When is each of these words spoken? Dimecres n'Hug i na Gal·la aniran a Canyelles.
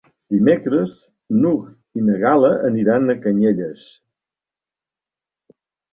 Dimecres 0.35 0.95
n'Hug 1.41 1.99
i 2.01 2.05
na 2.09 2.17
Gal·la 2.25 2.51
aniran 2.71 3.15
a 3.15 3.19
Canyelles. 3.27 3.87